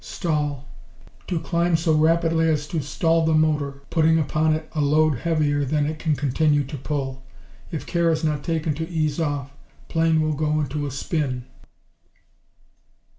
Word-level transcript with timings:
Stall 0.03 0.67
To 1.27 1.39
climb 1.39 1.77
so 1.77 1.93
rapidly 1.93 2.49
as 2.49 2.67
to 2.69 2.81
stall 2.81 3.23
the 3.23 3.35
motor, 3.35 3.83
putting 3.91 4.17
upon 4.17 4.55
it 4.55 4.67
a 4.73 4.81
load 4.81 5.19
heavier 5.19 5.63
than 5.63 5.85
it 5.85 5.99
can 5.99 6.15
continue 6.15 6.63
to 6.63 6.75
pull. 6.75 7.21
If 7.69 7.85
care 7.85 8.09
is 8.09 8.23
not 8.23 8.43
taken 8.43 8.73
to 8.73 8.89
ease 8.89 9.19
off, 9.19 9.51
plane 9.89 10.19
will 10.23 10.33
go 10.33 10.59
into 10.59 10.87
a 10.87 10.89
spin. 10.89 11.43